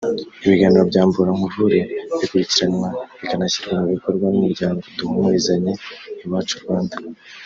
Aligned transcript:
Ibiganiro 0.45 0.83
bya 0.91 1.03
Mvura 1.07 1.31
nkuvure 1.37 1.79
bikurikiranwa 2.19 2.89
bikanashyirwa 3.19 3.73
mu 3.81 3.85
bikorwa 3.95 4.25
n’Umuryango 4.29 4.81
Duhumurizanye 4.97 5.71
Iwacu-Rwanda 6.23 6.95